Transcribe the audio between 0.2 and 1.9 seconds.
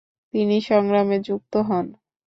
তিনি সংগ্রামে যুক্ত হন।